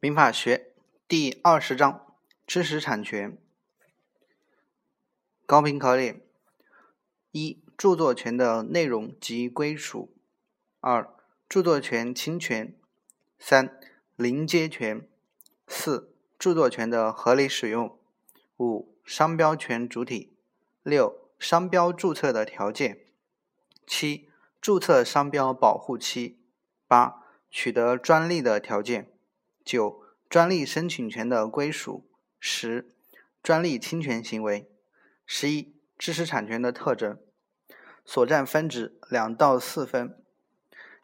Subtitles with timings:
[0.00, 0.70] 民法学
[1.08, 2.14] 第二十章
[2.46, 3.36] 知识产权。
[5.44, 6.20] 高频考点：
[7.32, 10.10] 一、著作权的内容及归属；
[10.78, 11.12] 二、
[11.48, 12.74] 著作权侵权；
[13.40, 13.76] 三、
[14.14, 15.00] 临接权；
[15.66, 17.98] 四、著作权的合理使用；
[18.58, 20.32] 五、商标权主体；
[20.84, 22.98] 六、商标注册的条件；
[23.84, 24.30] 七、
[24.60, 26.36] 注册商标保护期；
[26.86, 29.10] 八、取得专利的条件。
[29.68, 32.02] 九、专利申请权的归属；
[32.40, 32.88] 十、
[33.42, 34.64] 专利侵权行为；
[35.26, 37.18] 十一、知识产权的特征。
[38.02, 40.18] 所占分值两到四分。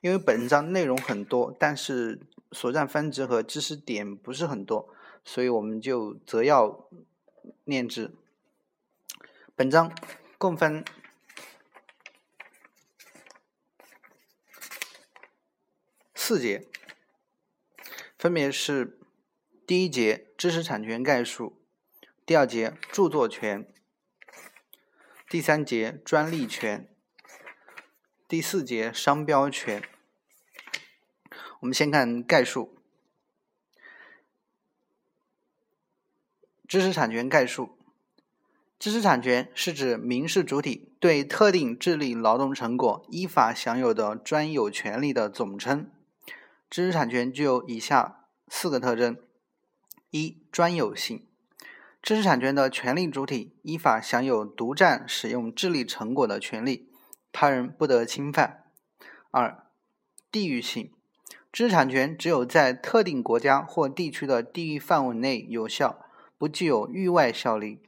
[0.01, 4.89] 因为本章内容很多，但是所占分值和知识点不是很多，
[5.23, 6.89] 所以我们就择要
[7.65, 8.15] 念之。
[9.55, 9.95] 本章
[10.39, 10.83] 共分
[16.15, 16.67] 四节。
[18.25, 18.99] 分别是
[19.67, 21.61] 第一节知识产权概述，
[22.25, 23.71] 第二节著作权，
[25.29, 26.89] 第三节专利权，
[28.27, 29.83] 第四节商标权。
[31.61, 32.79] 我们先看概述。
[36.67, 37.77] 知识产权概述：
[38.79, 45.91] 知识产权是指民事主体对特定智力劳动成果依法享有的专有权利的总称。
[46.75, 49.17] 知识产权具有以下四个特征：
[50.11, 51.25] 一、专有性。
[52.03, 56.91] 知识产权的权利主体依法享有独占使用智力成果的权利，
[57.31, 58.65] 他人不得侵犯。
[59.31, 59.69] 二、
[60.33, 60.93] 地域性。
[61.53, 66.05] 知识产权只有在特定国家或地区的地域范围内有效，
[66.37, 67.83] 不具有域外效力。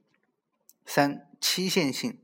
[0.84, 2.20] 三、期限性。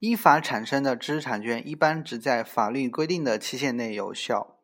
[0.00, 4.56] 依法产生的知识产权一般只在法律规定的期限内有效。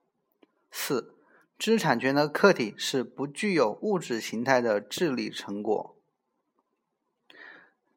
[0.73, 1.15] 四、
[1.59, 5.97] 知识产权的客体是不具有物质形态的智力成果。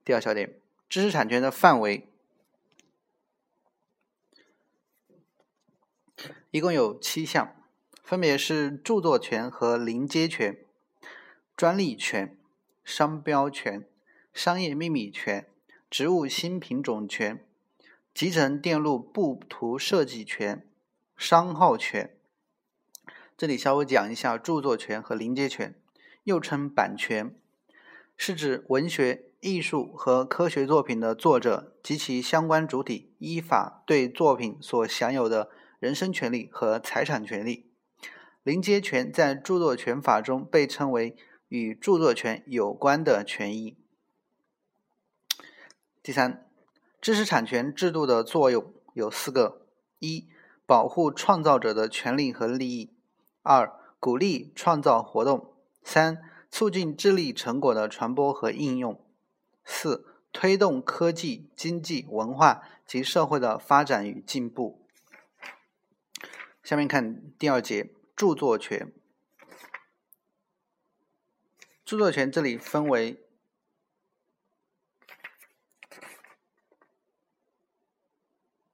[0.06, 2.08] 第二小点，知识产权的范围
[6.52, 7.54] 一共有七项，
[8.02, 10.58] 分别是著作权和临接权、
[11.56, 12.38] 专利权、
[12.84, 13.88] 商标权、
[14.34, 15.48] 商业秘密权、
[15.90, 17.46] 植物新品种权、
[18.14, 20.66] 集成电路布图设计权、
[21.18, 22.16] 商号权。
[23.40, 25.74] 这里稍微讲一下著作权和临接权，
[26.26, 27.34] 又称版权，
[28.18, 37.72] 是指文学、艺术和科学作品的作者及其相关主体依法对作品所享有的人身权利和财产权利。
[38.44, 41.16] 临接权在著作权法中被称为
[41.48, 43.78] 与著作权有关的权益。
[46.04, 46.46] 第三，
[47.00, 49.62] 知识产权制度的作用有四个：
[50.00, 50.28] 一、
[50.66, 52.92] 保护创造者的权利和利益。
[53.42, 58.96] 二、鼓励创造活动；三、促进智力成果的传播和应用；
[59.64, 64.86] 四、推动科技、经济、文化及社会的发展与进步。
[66.64, 68.94] 下面看第二节著作权。
[71.84, 73.26] 著作权这里分为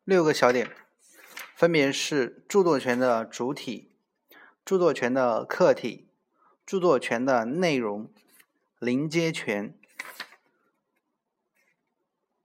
[0.03, 0.70] 六个小点，
[1.56, 3.94] 分别是著作权的主体。
[4.66, 6.08] 著作权的客体、
[6.66, 8.12] 著作权的内容、
[8.80, 9.78] 临接权、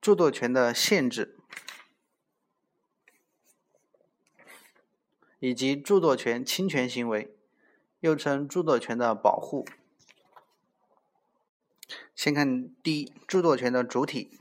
[0.02, 1.38] 著作权的限制，
[5.38, 7.34] 以及著作权侵权行为，
[8.00, 9.66] 又称著作权的保护。
[12.14, 14.38] 先看第一，著作权的主体。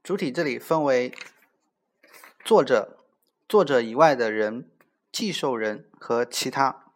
[0.00, 1.12] 主体这里分为
[2.44, 3.04] 作者、
[3.48, 4.68] 作者以外的人。
[5.12, 6.86] 继受人和其他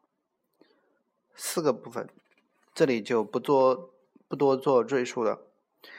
[1.35, 2.09] 四个部分，
[2.75, 3.93] 这里就不做
[4.27, 5.43] 不多做赘述了。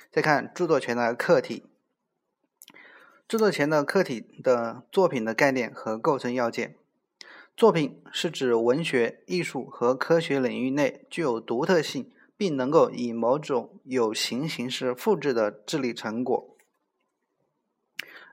[0.09, 1.63] 再看著作权的客体，
[3.27, 6.75] 著作权的客体的作品的概念和构成要件。
[7.55, 16.57] 作品是指文学、艺术和科学领域内具有独特性，并能够以某种有形形式复制的智力成果。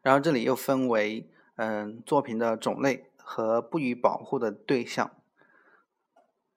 [0.01, 3.11] 然后这里又分为嗯作品的种类。
[3.25, 5.11] 和不予保护的对象，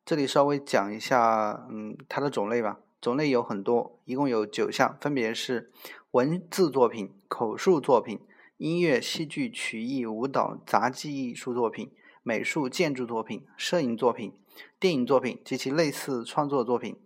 [0.06, 2.80] 这里稍微讲一下，嗯，它的种类吧。
[3.00, 5.72] 种类有很多，一共有九项，分别是
[6.12, 8.20] 文字作品、口述作品、
[8.58, 11.92] 音乐、戏剧、曲艺、舞蹈、杂技艺术作品、
[12.24, 14.34] 美术、建筑作品、摄影作品、
[14.80, 17.00] 电影作品及其类似创作作品，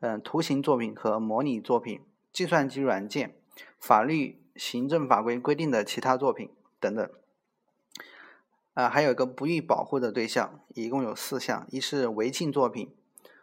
[0.00, 2.00] 嗯，图形作品和模拟作品、
[2.32, 3.34] 计算机软件、
[3.78, 6.48] 法律、行政法规规定的其他作品
[6.80, 7.10] 等等。
[8.74, 12.94] 啊，还有个不予保护的对象，一共有四项：一是违禁作品，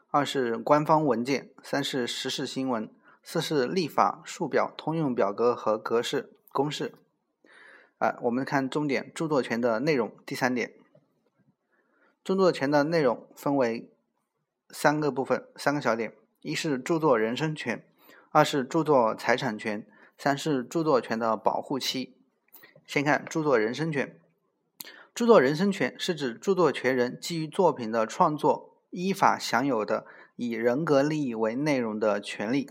[0.10, 2.90] 二是官方文件，三是时事新闻，
[3.22, 6.96] 四是立法、数表、通用表格和格式公式。
[8.00, 10.12] 啊，我们看重点著作权的内容。
[10.26, 10.74] 第三点，
[12.24, 13.92] 著作权的内容分为
[14.72, 17.86] 三个部分，三个小点：一是著作人身权，
[18.32, 19.86] 二是著作财产权，
[20.18, 22.16] 三是著作权的保护期。
[22.88, 24.19] 先看著作人身权。
[25.14, 32.70] 著作人身权是指著作权人基于作品的创作依法享有的以人格利益为内容的权利。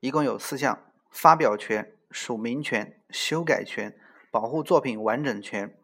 [0.00, 3.98] 一共有四项：发表权、署名权、修改权、
[4.30, 5.76] 保护作品完整权。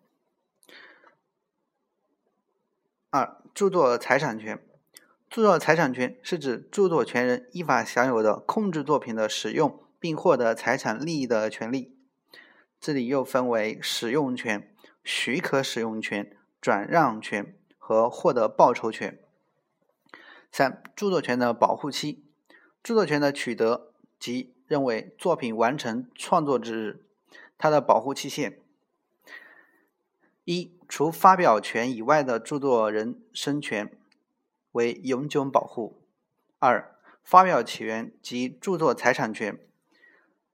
[3.10, 4.62] 二、著作财产权。
[5.28, 11.99] 著作财产权是指著作权人依法享有的控制作品的使用并获得财产利益的权利。
[12.80, 14.74] 这里又分为使用权、
[15.04, 19.18] 许可使用权、转让权和获得报酬权。
[20.50, 22.24] 三、著作权的保护期，
[22.82, 27.04] 著作权的取得即认为作品完成创作之日，
[27.58, 28.58] 它的保护期限：
[30.46, 33.94] 一、除发表权以外的著作人身权
[34.72, 36.00] 为永久保护；
[36.58, 39.60] 二、发表权及著作财产权，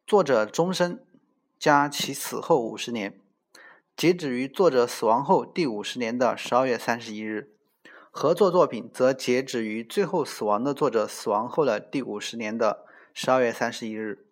[0.05, 1.06] 作者终身。
[1.59, 3.19] 加其死后五十年，
[3.97, 7.49] 截止于作者死亡后第五十年的十二月三十一日；
[8.11, 14.27] 合作作品则截止于最后死亡的作者死亡后的第五十年的十二月三十一日。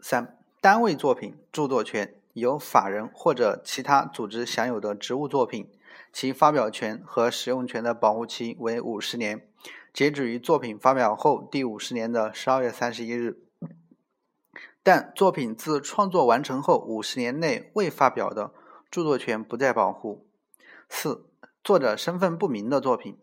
[0.00, 5.70] 三、单位作品著作权由法人或者其他组织享有的职务作品，
[6.12, 9.48] 其发表权和使用权的保护期为五十年，
[9.92, 13.40] 截止于作品发表后第五十年的十二月三十一日。
[14.84, 18.52] 但作品自创作完成后五十年内未发表的，
[18.90, 20.26] 著作权不再保护。
[20.90, 21.24] 四、
[21.64, 23.18] 作者身份不明的作品，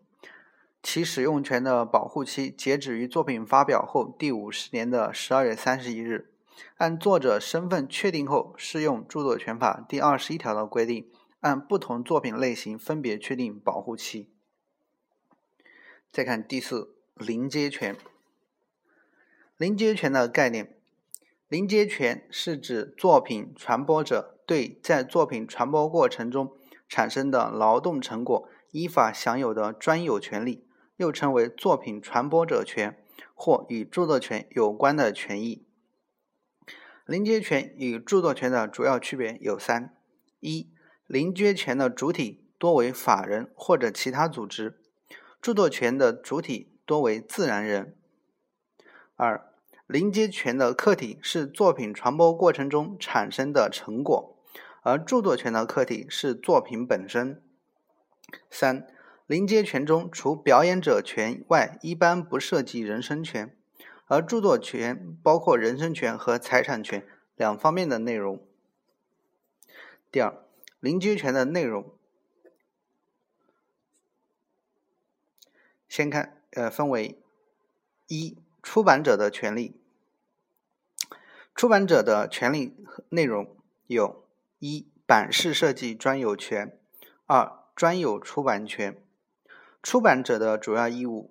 [0.82, 6.34] 其使用权的保护期截止于作品发表后第五十年的十二月三十一日。
[6.78, 11.08] 按作者身份确定后，适用著作权法第二十一条的规定，
[11.38, 14.28] 按不同作品类型分别确定保护期。
[16.10, 17.96] 再看第四，临接权。
[19.56, 20.81] 临接权的概念。
[21.52, 26.56] 临接权是指作品传播者对在作品传播过程中
[26.88, 30.66] 产生的劳动成果依法享有的专有权利，
[30.96, 33.04] 又称为作品传播者权
[33.34, 35.66] 或与著作权有关的权益。
[37.04, 39.94] 临接权与著作权的主要区别有三：
[40.40, 40.70] 一、
[41.06, 44.80] 临接权的主体多为法人或者其他组织，
[45.42, 47.92] 著作权的主体多为自然人；
[49.16, 49.51] 二、
[49.92, 54.34] 临接权的客体是作品传播过程中产生的成果，
[54.80, 57.42] 而著作权的客体是作品本身。
[58.48, 58.86] 三、
[59.26, 63.54] 临接权中除表演者权外，一般不涉及人身权，
[64.06, 67.06] 而著作权包括人身权和财产权
[67.36, 68.42] 两方面的内容。
[70.10, 70.34] 第二，
[70.80, 71.92] 临接权的内容，
[75.86, 77.20] 先看，呃，分为
[78.08, 79.76] 一、出版者的权利。
[81.54, 82.76] 出版者的权利
[83.10, 83.56] 内容
[83.86, 84.24] 有：
[84.58, 86.68] 一、版式设计专有权；
[87.26, 89.00] 二、专有出版权。
[89.82, 91.30] 出版者的主要义务：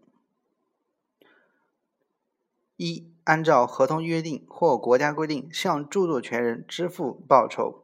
[2.77, 7.83] 一、按照合同约定或国家规定向著作权人支付报酬；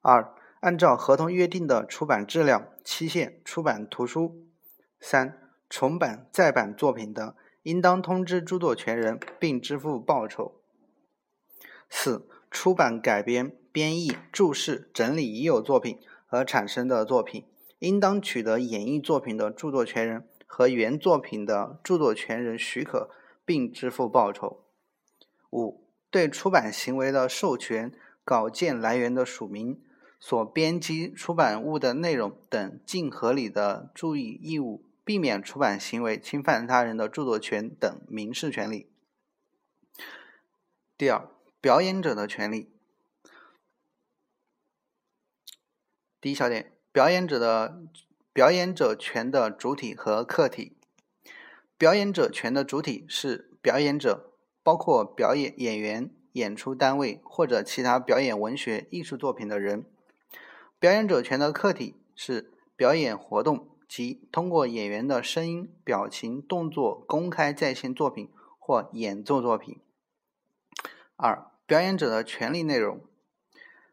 [0.00, 4.34] 二、按照合同约定的出版质量、期限出版图书；
[5.00, 10.61] 三、重版、再版作品的，应当通知著作权人并支付报酬。
[11.94, 17.44] 四、出版、改编、编译、注释、整理已有作品和产生的作品，
[17.80, 23.10] 应当取得演绎作品的著作权人和原作品的著作权人许可，
[23.44, 24.64] 并支付报酬。
[25.52, 27.92] 五、对出版行为的授权、
[28.24, 29.80] 稿件来源的署名、
[30.18, 38.88] 所编辑出版物的内容等，尽合理的注意义务，避免出版行为侵犯他人的著作权等民事权利。
[40.96, 41.28] 第二。
[41.62, 42.68] 表演者的权利。
[46.20, 47.84] 第一小点，表演者的
[48.32, 50.76] 表演者权的主体和客体。
[51.78, 54.32] 表演者权的主体是表演者，
[54.64, 59.86] 包括表演演员、演出单位或者其他表演文学艺术作品的人。
[60.80, 68.28] 表演者权的客体是表演活动及通过演员的声音、表情、动作公开再现作品
[68.58, 69.78] 或演奏作品。
[71.14, 71.51] 二。
[71.66, 73.00] 表演者的权利内容：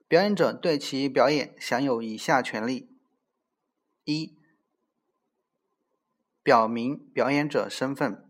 [0.08, 2.90] 表演者对其表演享有以下权利：
[4.06, 4.36] 一、
[6.42, 8.24] 表明表演者身份；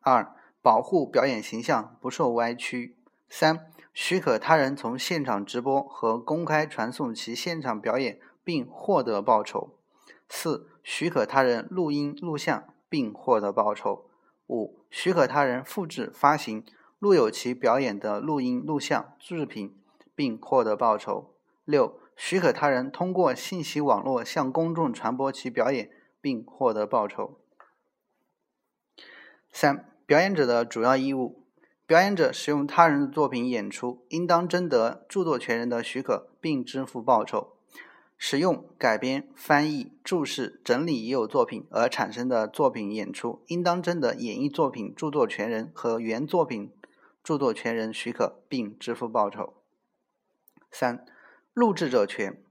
[0.00, 2.96] 二、保护表演形象不受歪曲；
[3.28, 9.76] 三、许可他人从现场直播和公开传送其现场表演并获得报酬；
[10.28, 14.06] 四、许可他人录音录像并获得报酬；
[14.48, 16.64] 五、许可他人复制发行
[17.02, 19.74] 录有其表演的录音录像制品
[20.14, 21.32] 并获得报酬；
[21.64, 25.90] 六、许可他人通过信息网络向公众传播其表演
[26.20, 27.40] 并获得报酬。
[29.50, 31.42] 三、表演者的主要义务：
[31.88, 37.56] 表演者使用他人的作品演出，应当征得著作权人的许可并支付报酬。
[38.16, 46.70] 使用、改编、翻译、注释、整理已有作品而产生的作品演出，应当征得演绎作品著作权人和原作品
[47.22, 49.54] 著作权人许可并支付报酬。
[50.70, 51.04] 三、
[51.54, 52.42] 录制者权。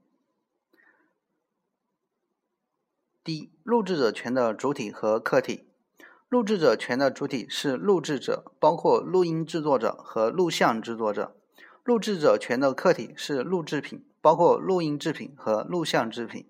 [3.24, 5.68] 第一，录制者权的主体和客体。
[6.28, 11.36] 录制者权的主体是录制者，包括录音制作者和录像制作者。
[11.84, 14.04] 录制者权的客体是录制品。
[14.22, 16.48] 包括录音制品和录像制品。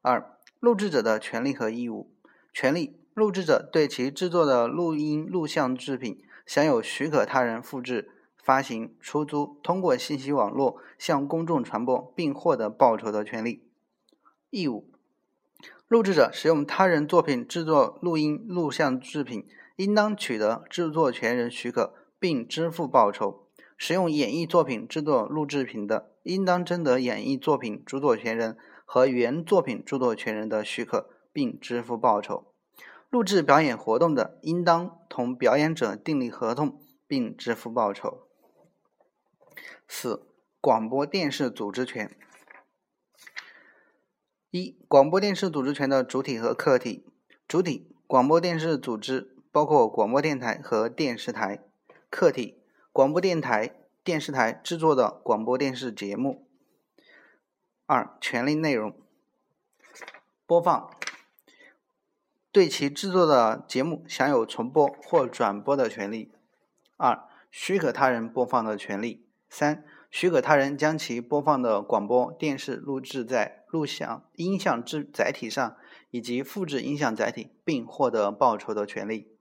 [0.00, 2.14] 二、录制者的权利和义务。
[2.52, 13.62] 权利：录制者对其制作的录音录像制品享有许可他人复制、发行、出租、通过信息网络向公众传播并获得报酬的权利。
[14.50, 14.90] 义务：
[15.88, 19.46] 录制者使用他人作品制作录音录像制品，
[19.76, 23.48] 应当取得制作权人许可并支付报酬。
[23.76, 32.53] 使用演绎作品制作录制品的，应当征得演绎作品著作权人和原作品著作权人的许可，并支付报酬。
[33.14, 38.26] 录制表演活动的，应当同表演者订立合同，并支付报酬。
[39.86, 40.26] 四、
[40.60, 42.18] 广播电视组织权。
[44.50, 47.06] 一、广播电视组织权的主体和客体。
[47.46, 51.62] 主体：广播电视组织，包括广播电台和电视台。
[52.10, 52.64] 客体。
[52.90, 56.48] 广播电台、电视台制作的广播电视节目。
[57.86, 58.92] 二、权利内容：
[60.46, 60.90] 播放，
[62.54, 66.30] 对其制作的节目享有重播或转播的权利。
[66.96, 69.26] 二、许可他人播放的权利。
[69.48, 75.76] 三、许可他人将其播放的广播电视录制在录像、音像制载体上，
[76.12, 79.36] 以及复制音像载体并获得报酬的权利。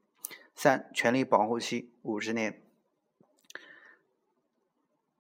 [0.56, 2.64] 三、权利保护期五十年。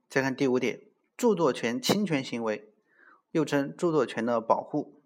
[0.09, 0.81] 再看第五点，
[1.15, 2.67] 著作权侵权行为，
[3.29, 5.02] 又称著作权的保护。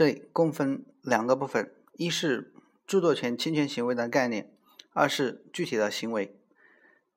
[0.00, 2.54] 这共分两个部分：一是
[2.86, 4.50] 著作权侵权行为的概念，
[4.94, 6.34] 二是具体的行为。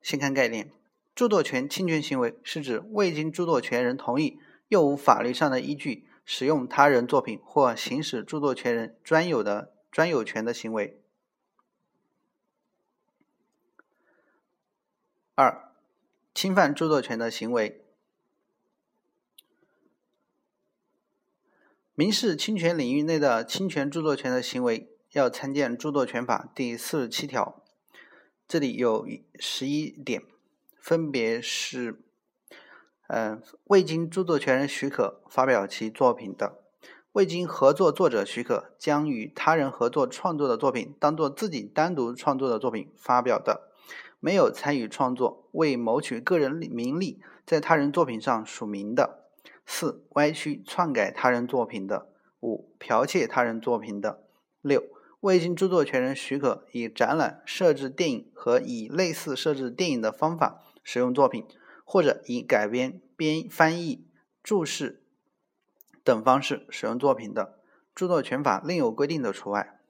[0.02, 0.70] 先看概念，
[1.14, 4.38] 著作权侵权行为是指未经著作权人同意，
[4.68, 11.00] 又无法律上的依据，使用他人作品或行使著作权人专有的专有权的行为。
[15.34, 15.72] 二、
[16.34, 17.83] 侵犯著作权的行为。
[21.96, 27.62] 民事侵权领域内的侵权著作权的行为，要参见《著作权法》第四十七条。
[28.48, 29.06] 这里有
[29.38, 30.24] 十一点，
[30.76, 32.00] 分别是：
[33.06, 36.58] 嗯，未经著作权人许可发表其作品的；
[37.12, 43.70] 未经合作作者许可将与他人合作创作的作品当做自己单独创作的作品发表的。
[44.18, 49.23] 没有参与创作，为谋取个人名利，在他人作品上署名的；
[49.66, 52.06] 四、歪曲篡改他人作品的；
[52.40, 54.18] 五、剽窃他人作品的；
[54.60, 54.84] 六、
[55.20, 61.46] 未经著作权人许可，以展览、设置电影和以类似设置电影的方法使用作品，
[61.84, 64.06] 或者以改编、编翻译、
[64.42, 65.02] 注释
[66.02, 67.58] 等方式使用作品的，
[67.94, 69.80] 著作权法另有规定的除外。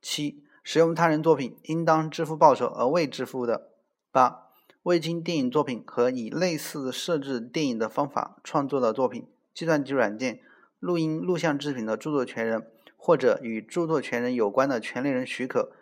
[0.00, 0.42] 七。
[0.68, 3.70] 使用他人作品应当支付报酬而未支付的。
[4.10, 4.45] 八、
[4.86, 10.38] 未经电影作品和以类似设置电影的方法创作的作品、计算机软件、
[10.78, 15.72] 录音录像制品的著作权人或者与著作权人有关的权利人许可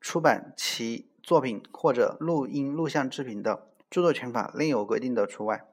[0.00, 5.66] 出版其作品或者录音录像制品的，著作权法另有规定的除外。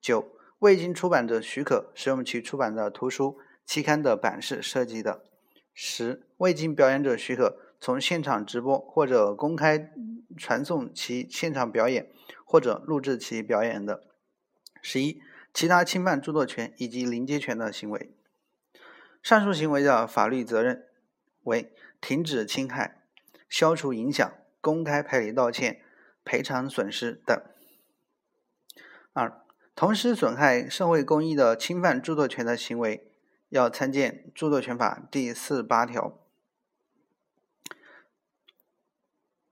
[0.00, 3.36] 九、未经出版者许可使用其出版的图书、
[3.66, 5.22] 期刊的版式设计的。
[5.74, 7.58] 十、未经表演者许可。
[7.80, 9.90] 从现场直播或者公开
[10.36, 12.10] 传送其现场表演，
[12.44, 14.04] 或者录制其表演的。
[14.82, 15.20] 十一、
[15.52, 18.12] 其他侵犯著作权以及临接权的行为。
[19.22, 20.84] 上述行为的法律责任
[21.42, 23.02] 为停止侵害、
[23.48, 25.80] 消除影响、公开赔礼道歉、
[26.24, 27.42] 赔偿损失等。
[29.12, 29.40] 二、
[29.74, 33.10] 同时损害社会公益的侵犯著作权的行为，
[33.48, 36.18] 要参见《著作权法》第四八条。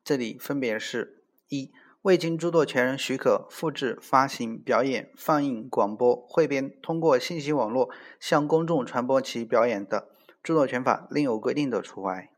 [0.07, 1.73] 这里分别是：一、
[2.03, 10.07] 未经著作权人许可复制、发行、表演、放映、广播、汇编，通过信息网络向公众传播其表演的，
[10.45, 12.31] 著作权法另有规定的除外；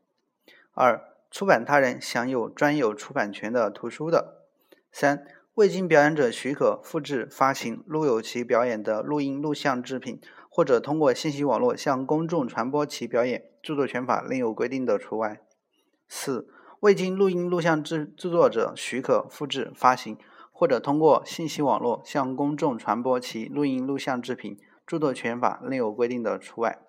[0.73, 0.99] 二、
[1.29, 4.47] 出版他人享有专有出版权的图书的；
[4.91, 5.27] 三。
[5.53, 15.41] 未经表演者许可复制、发行、录有其表演的录音、录像制品，或者通过信息网络向公众传播其表演，著作权法另有规定的除外。
[16.07, 16.47] 四、
[16.81, 20.17] 未经录音、录像制制作者许可复制、发行，
[20.53, 24.57] 或者通过信息网络向公众传播其录音、录像制品，
[24.87, 26.79] 著作权法另有规定的除外。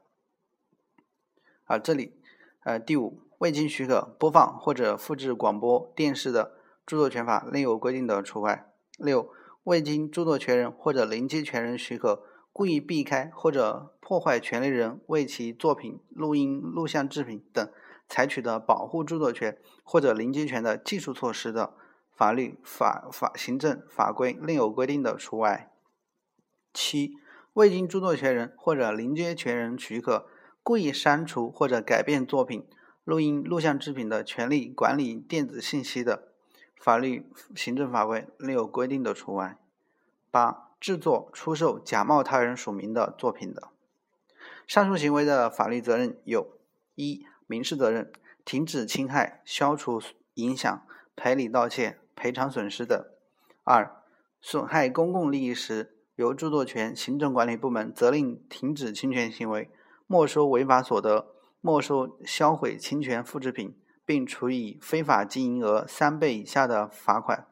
[1.65, 2.15] 啊，这里，
[2.63, 6.57] 呃，第五，未经许可播放或者复制广播电视的。
[6.87, 8.69] 著作权法另有规定的除外。
[8.99, 9.31] 六、
[9.63, 17.71] 未经著作权人或者临接权人许可，故意避开或者破坏权利人为其作品、录音、录像制品等
[18.11, 21.73] 采取的保护著作权或者临接权的技术措施的，
[22.13, 25.71] 法律法法行政法规另有规定的除外。
[26.75, 27.15] 七、
[27.53, 30.27] 未经著作权人或者临接权人许可，
[30.65, 32.67] 故意删除或者改变作品、
[33.05, 36.29] 录音、录像制品的权利管理电子信息的。
[36.81, 39.59] 法律、行政法规另有规定的除外。
[40.31, 43.69] 八、制作、出售假冒他人署名的作品的，
[44.67, 46.47] 上述行为的法律责任有：
[46.95, 48.13] 一、民事责任，
[48.45, 50.01] 停止侵害、消除
[50.35, 53.01] 影响、赔礼道歉、赔偿损失等；
[53.65, 53.91] 二、
[54.41, 59.69] 损害公共利益时，由著作权行政管理部门责令停止侵权行为，
[60.07, 63.77] 没收违法所得，没收销毁侵权复制品。
[64.07, 67.47] 并处以非法经营额三倍以下的罚款，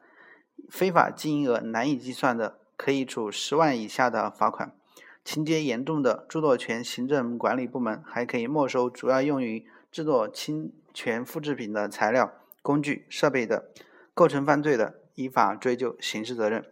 [0.69, 4.75] 非法经营额难以计算的，可以处十万以下的罚款。
[5.23, 13.71] 情节严重的，著作权行政管理部门还可以没收主要用于制作侵权复制品的材料、工具、设备的。
[14.11, 16.69] 构成犯罪的，依法追究刑事责任。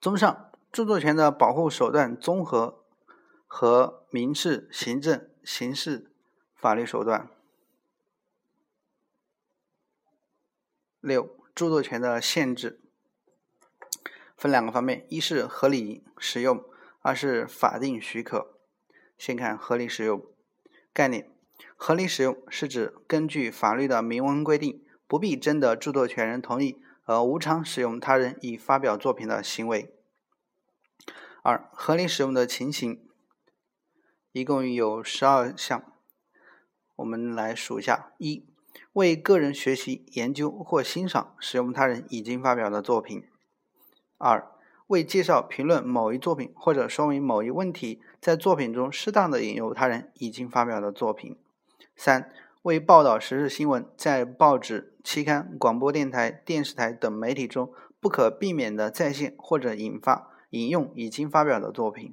[0.00, 2.82] 综上，著作权的保护手段综合
[3.46, 6.10] 和民事、行政、刑事
[6.56, 7.30] 法律手段。
[10.98, 12.80] 六、著作权的限制
[14.36, 16.64] 分两个方面：一是合理使用，
[17.02, 18.58] 二是法定许可。
[19.16, 20.26] 先看合理使用
[20.92, 21.30] 概念。
[21.84, 29.92] 合理使用是指根据法律的明文规定，不必征得著作权人同意而无偿使用他人已发表作品的行为。
[31.42, 33.04] 二、合理使用的情形
[34.30, 35.82] 一共有十二项，
[36.94, 38.46] 我们来数一下：一。
[38.92, 43.22] 为个人学习、研究或欣赏使用他人已经发表的作品；
[44.18, 44.48] 二、
[44.86, 51.34] 为介绍、评论某一作品或者说明某一问题，在作品中适当的引用他人已经发表的作品；
[52.04, 62.10] 三、为报道时事新闻，在报纸、期刊、广播电台、电视台等媒体中不可避免的再现或者引发引用已经发表的作品；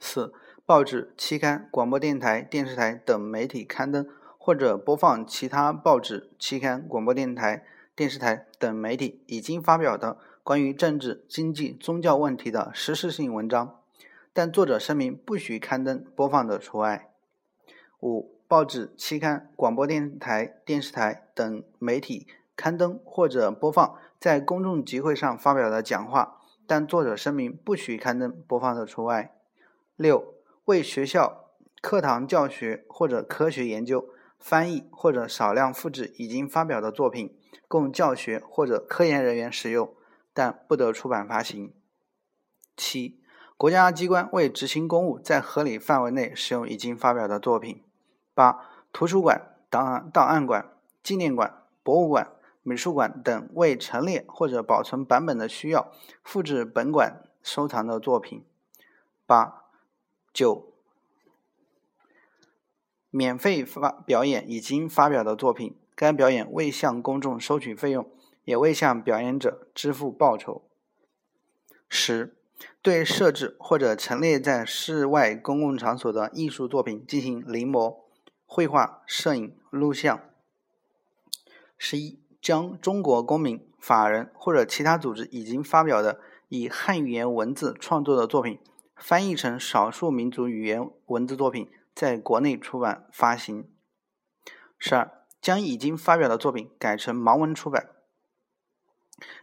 [0.00, 0.32] 四、
[0.64, 4.08] 报纸、期刊、广播电台、电视台等媒体刊登。
[4.38, 13.78] 或者播放其他报纸、期刊、广播电台、电视台等媒体已经发表的关于政治、经济、宗教问题的时事性文章，
[14.32, 17.10] 但作者声明不许刊登、播放的除外。
[18.00, 29.34] 五、报纸、期刊、广播电台、电视台等媒体刊登或者播放在公众集会上发表的讲话，但作者声明不许刊登、播放的除外。
[29.96, 30.34] 六、
[30.66, 34.08] 为学校课堂教学或者科学研究。
[34.38, 37.34] 翻译或者少量复制已经发表的作品，
[37.66, 39.92] 供教学或者科研人员使用，
[40.34, 41.72] 但不得出版发行。
[42.76, 43.18] 七、
[43.56, 47.82] 国家机关为执行公务，在合理范围内使用已经发表的作品。
[48.36, 50.70] 八、图书馆、档案档案馆、
[51.02, 55.90] 纪念馆、博物馆、美术馆等为陈列或者保存版本的需要，
[56.22, 58.44] 复制本馆收藏的作品。
[59.24, 59.64] 八、
[60.34, 60.70] 九。
[63.08, 68.06] 免费发表演已经发表的作品，该表演未向公众收取费用，
[68.44, 70.60] 也未向表演者支付报酬。
[71.88, 72.36] 十、
[72.82, 77.96] 对设置或者陈列在室外公共场所的艺术作品进行临摹、
[78.46, 80.20] 绘画、摄影、录像。
[81.76, 88.58] 十一、将中国公民、法人或者其他组织已经发表的以汉语言文字创作的作品，
[88.96, 91.70] 翻译成少数民族语言文字作品。
[91.94, 93.66] 在国内出版发行。
[94.78, 97.88] 十二，将已经发表的作品改成盲文出版。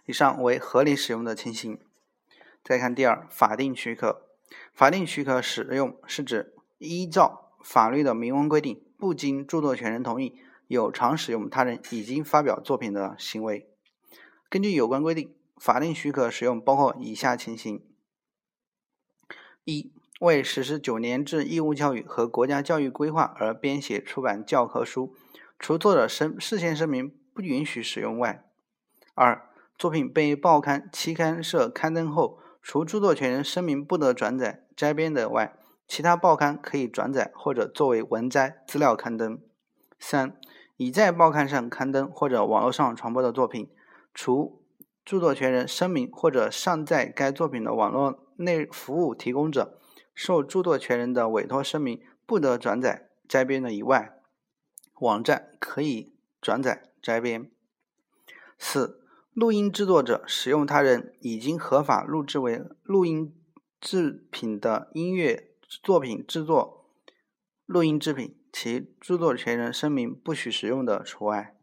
[0.05, 1.79] 以上为合理使用的情形。
[2.63, 4.27] 再看第二，法定许可。
[4.71, 10.33] 法定许可使用是指依照法律的明文规定，不经著作权人同意，
[10.67, 13.69] 有偿使用他人已经发表作品的行为。
[14.49, 17.83] 根据有关规定，法定许可使用包括以下情形：
[19.65, 25.13] 一、为实施九年制义务教育和国家教育规划而编写出版教科书，
[25.59, 28.45] 除作者声事先声明不允许使用外；
[29.15, 35.57] 二、作品被报刊、期刊社刊登后，除著作权人声明不得转载、摘编的外，
[35.93, 39.39] 其他报刊可以转载或者作为文摘资料刊登。
[39.99, 40.35] 三、
[40.75, 43.69] 已在报刊上刊登或者网络上传播的作品，
[44.11, 44.63] 除
[45.05, 49.77] 著作权人声明或者尚在该作品的网络内服务提供者
[50.15, 54.17] 受著作权人的委托声明不得转载、摘编的以外，
[54.99, 57.51] 网站可以转载、摘编。
[58.57, 58.99] 四、
[59.33, 63.31] 录音制作者使用他人已经合法录制为录音
[63.79, 65.51] 制品的音乐
[65.81, 66.89] 作品制作
[67.65, 71.57] 录音制品，其著作权人声明不许使用的除外。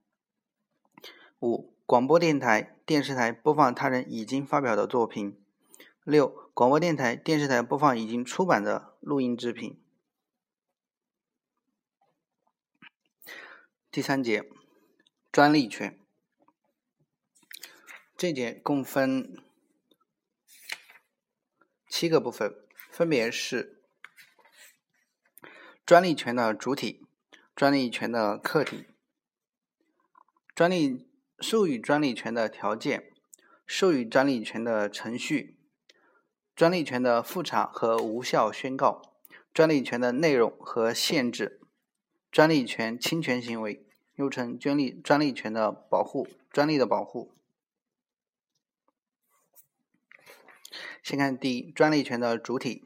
[1.41, 5.39] 五、广播电台、电视台播放他人已经发表的作品。
[6.05, 9.81] 六、广播电台、电视台播放已经出版的录音制品。
[13.91, 14.49] 第三节，
[15.31, 15.99] 专利权。
[18.17, 19.43] 这节共分
[21.89, 22.55] 七个部分，
[22.91, 23.80] 分别是
[25.91, 27.05] 专利权的主体、
[27.57, 28.85] 专利权的客体、
[30.55, 31.05] 专利
[31.41, 33.13] 授予专利权的条件、
[33.67, 35.59] 授予专利权的程序、
[36.55, 39.03] 专利权的复查和无效宣告、
[39.53, 41.61] 专利权的内容和限制、
[42.31, 47.35] 专利权侵权行为，又称专利专利权的保护、专利的保护。
[51.03, 52.85] 先看第一，专利权的主体。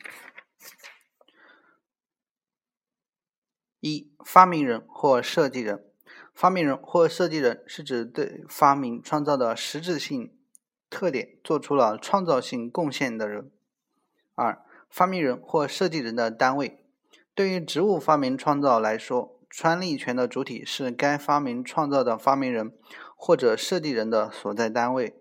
[3.84, 5.84] 一、发明人或设计人。
[6.32, 10.32] 发明人或设计人是指对发明创造的实质性
[10.88, 13.50] 特点做出了创造性贡献的人。
[14.34, 16.82] 二、发明人或设计人的单位。
[17.34, 22.72] 对于植物发明创造来说，专利权的主体是该发明创造的发明人
[23.14, 25.14] 或者设计人的所在单位。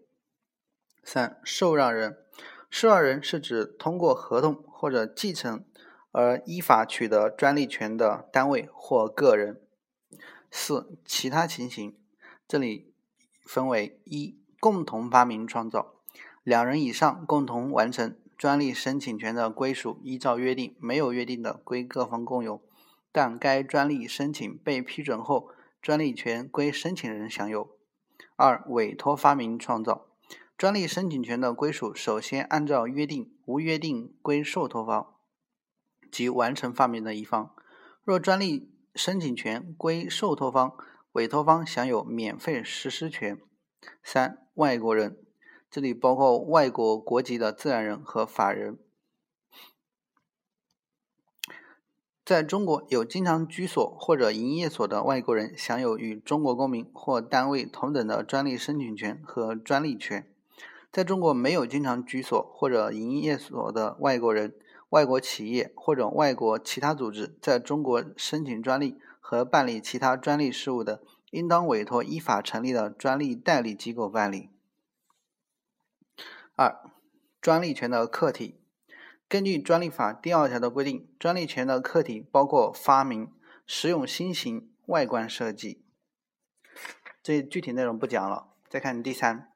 [1.04, 2.18] 三、受让人。
[2.70, 5.64] 受让人是指通过合同或者继承
[6.14, 9.60] 而依法取得专利权的单位或个人。
[10.50, 11.98] 四、其他情形，
[12.48, 12.94] 这里
[13.42, 15.96] 分为一、共同发明创造，
[16.44, 22.62] 两人以上共同完成专利申请权的归属依照约定，没有约定的归各方共有，
[23.12, 25.50] 但该专利申请被批准后，
[25.82, 27.72] 专利权归申请人享有。
[28.36, 30.06] 二、委托发明创造。
[30.56, 35.13] 专利申请权的归属首先按照约定，无约定归受托方，
[36.14, 37.50] 及完成发明的一方。
[38.04, 40.74] 若专利申请权归受托方，
[41.14, 43.42] 委托方享有免费实施权。
[44.04, 45.18] 三、外国人，
[45.72, 48.78] 这里包括外国国籍的自然人和法人。
[52.24, 60.30] 在中国有经常居所或者营业所的外国人，享有与中国公民或单位同等的专利申请权和专利权。
[60.90, 64.56] 在中国没有经常居所或者营业所的外国人、
[64.94, 71.02] 外国企业或者外国其他组织，在中国申请专利和办理其他专利事务的，
[71.32, 74.52] 应当委托依法成立的专利代理机构办理。
[76.56, 76.78] 二、
[77.42, 78.60] 专利权的客体。
[79.28, 83.34] 根据专利法第二条的规定，专利权的客体包括发明、
[83.66, 85.84] 使用新型、外观设计。
[87.24, 88.50] 这具体内容不讲了。
[88.70, 89.52] 再看第三。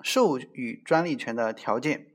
[0.00, 2.13] 授予专利权的条件，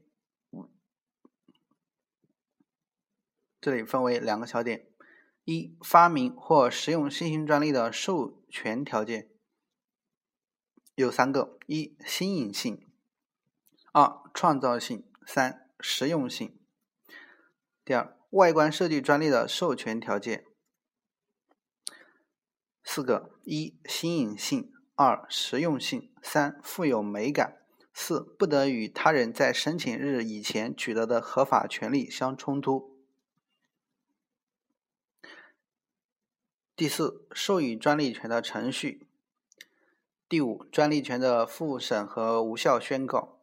[3.61, 4.87] 这里分为两个小点：
[5.43, 9.29] 一、发明或使用新型专利的授权条件
[10.95, 12.85] 有三个：一、新颖性；
[13.91, 16.57] 二、创造性；三、实用性。
[17.83, 20.45] 第二，外观设计专利的授权条件。
[22.83, 27.57] 四个：一、新颖性；二、实用性；三、富有美感。
[27.93, 32.98] 四不得与他人在申请日以前取得的合法权利相冲突。
[36.79, 39.05] 第四，授予专利权的程序。
[40.29, 43.41] 第五，专利权的复审和无效宣告，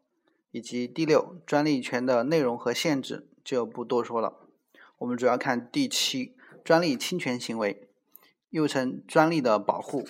[0.52, 4.48] 以及第六，专利权的内容和限制就不多说了。
[4.96, 7.90] 我们主要看第七，专利侵权行为，
[8.48, 10.08] 又称专利的保护。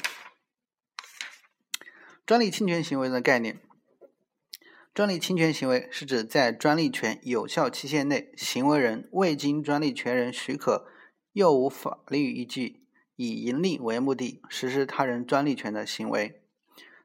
[2.25, 3.61] 专利侵权行为的概念。
[4.95, 10.87] 专利侵权行为是指在专利权有效期限内，行为人未经专利权人许可，
[11.33, 12.86] 又无法律依据，
[13.17, 16.41] 以盈利为目的实施他人专利权的行为。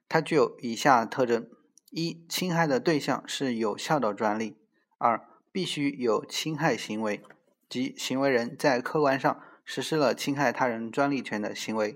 [0.08, 1.50] 它具有以下特征：
[1.90, 4.56] 一、侵害的对象是有效的专利；
[4.98, 7.24] 二、必须有侵害行为，
[7.68, 11.96] 即行为人在客观上实施了侵害他人专利权的行为；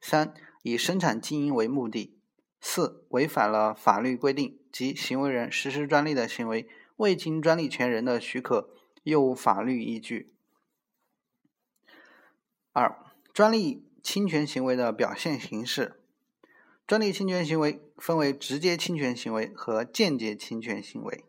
[0.00, 2.16] 三、以生产经营为目的；
[2.60, 4.58] 四、违反了法律规定。
[4.72, 8.70] 即行为人实施专利的行为未经专利权人的许可，
[9.04, 10.34] 又无法律依据。
[12.72, 13.03] 二、
[13.34, 16.00] 专利侵权行为的表现形式。
[16.86, 21.24] 专利侵权行为分为直接侵权行为和间接侵权行为。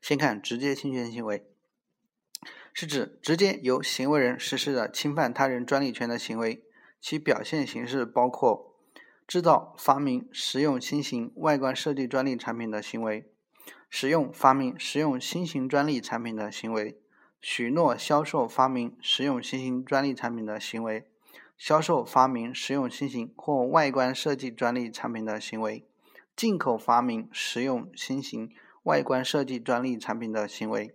[0.00, 1.46] 先看直接侵权行为，
[2.74, 6.64] 是指直接由行为人实施的侵犯他人专利权的行为，
[7.00, 8.70] 其表现形式包括。
[9.24, 13.22] 制造、发明、使用新型外观设计专利产品的行为；
[13.88, 16.96] 使用、发明、使用新型专利产品的行为；
[17.42, 21.02] 许诺销售、发明、实用新型专利产品的行为；
[21.58, 25.84] 销售、发明、实用新型或外观设计专利产品的行为；
[26.36, 28.50] 进口、发明、实用新型
[28.84, 30.94] 外观设计专利产品的行为；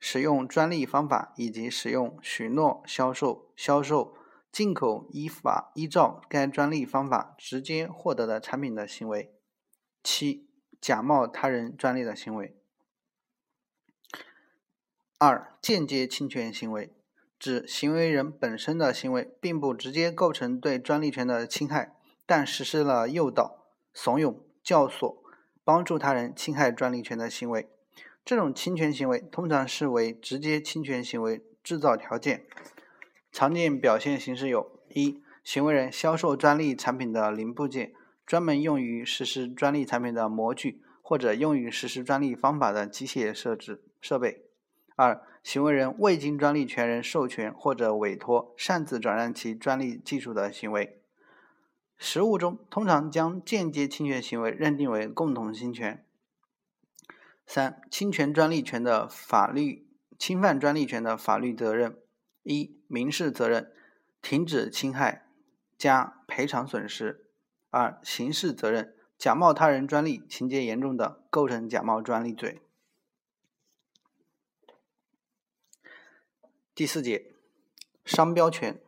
[0.00, 4.16] 使用专利方法以及使用、许诺销售、销售。
[4.54, 9.30] 进口依法依照该专利方法直接获得的产品的行为；
[10.04, 10.46] 七、
[10.80, 12.56] 假冒他人专利的行为。
[15.26, 16.92] 二、间接侵权行为，
[17.38, 25.16] 指行为人本身的行为并不直接构成对专利权的侵害，但实施了诱导、怂恿、教唆、
[25.64, 27.70] 帮助他人侵害专利权的行为。
[28.22, 32.44] 这种侵权行为通常视为直接侵权行为制造条件。
[33.32, 37.94] 常见表现形式有：一、行为人销售专利产品的零部件，
[38.26, 44.43] 专门用于实施专利产品的模具，或者用于实施专利方法的机械设置设备；
[44.96, 51.00] 二、行为人未经专利权人授权或者委托，擅自转让其专利技术的行为。
[51.96, 56.04] 实务中，通常将间接侵权行为认定为共同侵权。
[57.46, 59.86] 三、侵权专利权的法律
[60.18, 61.96] 侵犯专利权的法律责任。
[62.42, 63.72] 一、民事责任，
[64.20, 65.26] 停止侵害
[65.78, 67.16] 加赔偿损失；
[67.70, 72.60] 二、刑事责任，假冒他人专利，情节严重的，构成假冒专利罪。
[76.74, 77.26] 第四节，
[78.04, 78.80] 商标权，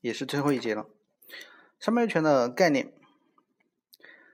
[0.00, 0.86] 也是最后一节了。
[1.80, 2.92] 商标权的概念，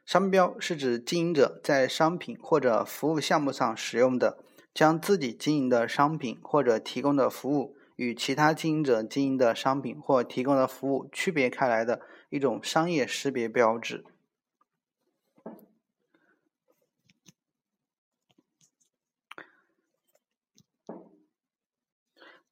[0.05, 4.45] 商标是指经营者在商品或者服务项目上使用的。
[4.75, 14.03] 将自己经营的商品或者提供的服务与其他经营者经营的商品或提供的服务区别开来的一种商业识别标志。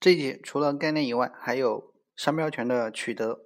[0.00, 3.44] 这一节除了概念以外，还有商标权的取得、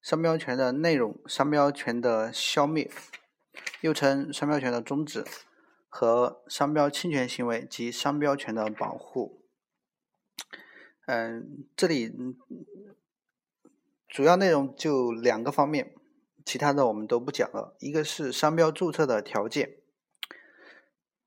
[0.00, 2.90] 商标权的内容、商标权的消灭，
[3.80, 5.24] 又称商标权的终止。
[5.96, 9.44] 和商标侵权行为及商标权的保护。
[11.06, 12.12] 嗯，这里
[14.08, 15.94] 主要内容就两个方面，
[16.44, 17.76] 其他的我们都不讲了。
[17.78, 19.76] 一个是商标注册的条件，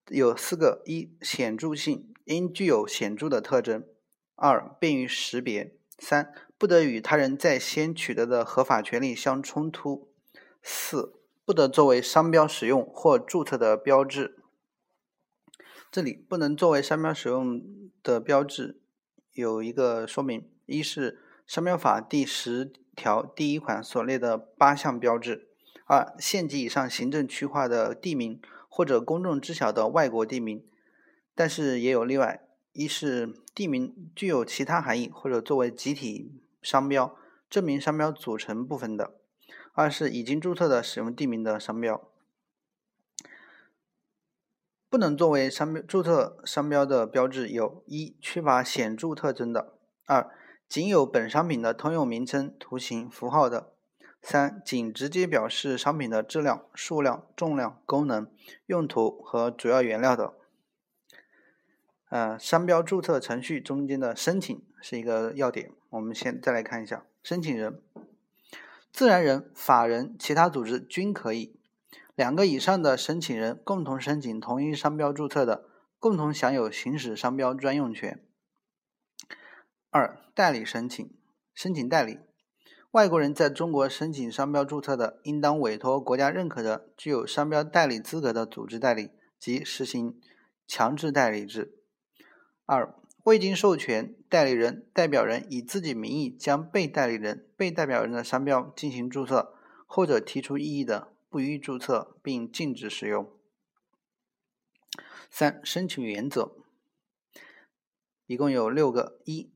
[0.09, 3.83] 有四个：一、显著性，应具有显著的特征；
[4.37, 10.07] 二、便于识别；三、不得与他人在先取得的合法权利相冲突；
[10.61, 14.37] 四、不得作为商标使用或注册的标志。
[15.91, 17.61] 这里不能作为商标使用
[18.03, 18.79] 的标志，
[19.33, 25.47] 有一个说明：一是商标法第十条第一款所列的八项标志；
[25.85, 30.63] 二，县级以上行政区划的地名或者公众知晓的外国地名，
[31.33, 32.46] 但是也有例外：
[32.77, 37.17] 一是地名具有其他含义或者作为集体商标
[37.49, 39.15] 证明商标组成部分的；
[39.73, 42.07] 二是已经注册的使用地名的商标。
[44.91, 49.73] 不能作为商标注册商标的标志有：一、缺乏显著特征的；
[50.05, 50.29] 二、
[50.69, 53.73] 仅有本商品的通用名称、图形、符号的；
[54.21, 58.31] 三、仅直接表示商品的质量、数量、重量、功能、
[58.67, 60.35] 用途和主要原料的。
[62.09, 67.81] 呃，商标注册程序中间的申请是一个要点，我们先再来看一下：申请人，
[68.91, 71.59] 自然人、法人、其他组织均可以。
[72.15, 75.65] 两个以上的申请人共同申请同一商标注册的，
[75.99, 78.23] 共同享有行使商标专用权。
[79.91, 81.13] 二、代理申请，
[81.53, 82.19] 申请代理，
[82.91, 90.19] 外国人在中国申请商标注册的，应当委托国家认可的、具有商标代理资格的组织代理，即实行
[90.65, 91.76] 强制代理制。
[92.69, 99.53] 二、未经授权，代理人、代表人以自己名义将被代理人、被代表人的商标进行注册，
[99.85, 103.31] 或者提出异议的，不予注册，并禁止使用。
[105.31, 106.57] 三、申请原则
[108.25, 109.49] 一共有六个：一、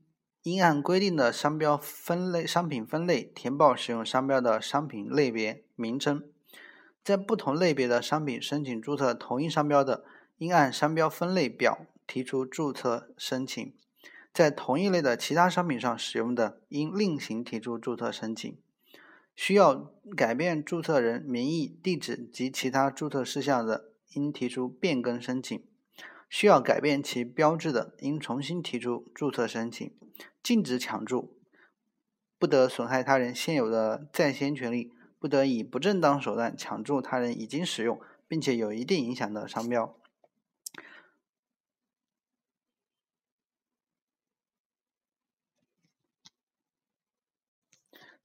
[0.44, 6.24] 应按规定的商标分类、商品分类填报使用商标的商品类别名称，
[7.04, 10.02] 在不同类别的商品申请注册同一商标的，
[10.38, 11.84] 应按商标分类表。
[12.06, 13.74] 提出注册申请，
[14.32, 18.56] 在同一类的其他商品上使用的，应另行提出注册申请。
[19.34, 25.64] 需要改变注册人名义、地址及其他注册事项的，应提出变更申请。
[26.28, 29.90] 需要改变其标志的，应重新提出注册申请。
[30.42, 31.38] 禁止抢注，
[32.38, 39.96] 不得损害他人现有的在先权利，不得以不正当手段抢注他人已经使用并且有一定影响的商标。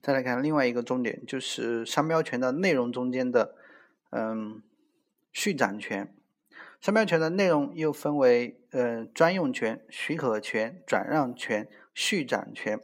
[0.07, 3.55] 再来看另外一个重点，就是商标权的内容中间的，
[4.11, 4.63] 嗯，
[5.33, 6.15] 续展权。
[6.79, 12.79] 商标权的内容又分为，呃，专用权、许可权、转让权、续展权、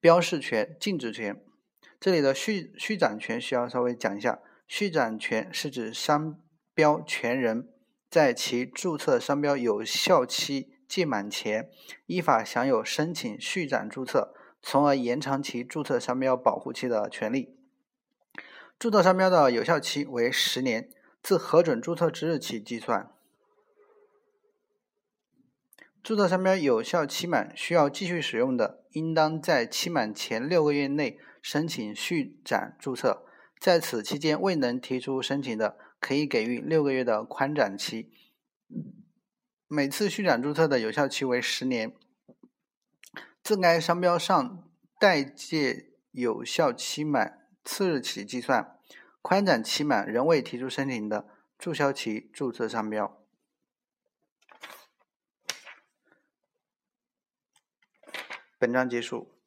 [0.00, 1.40] 标示权、禁止权。
[2.00, 4.40] 这里的续续展权需要稍微讲一下。
[4.66, 6.36] 续展权是指商
[6.74, 7.68] 标权人
[8.10, 11.70] 在其注册商标有效期届满前，
[12.06, 14.34] 依法享有申请续展注册。
[14.62, 17.56] 从而延长其注册商标保护期的权利。
[18.78, 20.88] 注册商标的有效期为十年，
[21.22, 23.10] 自核准注册之日起计算。
[26.02, 33.26] 注册商标有效期满需要继续使用的，应当在期满前六个月内申请续展注册。
[33.58, 38.10] 在此期间未能提出申请的，可以给予六个月的宽展期。
[39.68, 41.92] 每次续展注册的有效期为十年。
[43.50, 48.78] 自该商标上代届有效期满次日起计算，
[49.22, 51.26] 宽展期满仍未提出申请的，
[51.58, 53.20] 注销其注册商标。
[58.56, 59.39] 本章结束。